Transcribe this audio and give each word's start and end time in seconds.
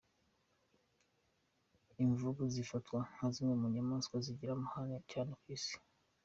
Imvubu 2.03 2.43
zifatwa 2.53 2.99
nka 3.11 3.27
zimwe 3.33 3.55
mu 3.61 3.67
nyamaswa 3.73 4.15
zigira 4.25 4.51
amahane 4.53 4.97
cyane 5.11 5.31
ku 5.39 5.45
isi. 5.57 5.75